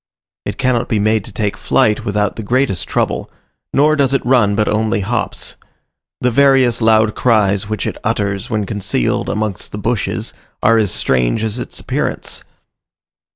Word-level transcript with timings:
It 0.45 0.57
cannot 0.57 0.89
be 0.89 0.97
made 0.97 1.23
to 1.25 1.31
take 1.31 1.55
flight 1.55 2.03
without 2.03 2.35
the 2.35 2.41
greatest 2.41 2.87
trouble, 2.87 3.29
nor 3.71 3.95
does 3.95 4.15
it 4.15 4.25
run, 4.25 4.55
but 4.55 4.67
only 4.67 5.01
hops. 5.01 5.57
The 6.21 6.31
various 6.31 6.81
loud 6.81 7.13
cries 7.13 7.69
which 7.69 7.85
it 7.85 7.97
utters 8.03 8.49
when 8.49 8.65
concealed 8.65 9.29
amongst 9.29 9.71
the 9.71 9.77
bushes, 9.77 10.33
are 10.63 10.79
as 10.79 10.91
strange 10.91 11.43
as 11.43 11.59
its 11.59 11.79
appearance. 11.79 12.43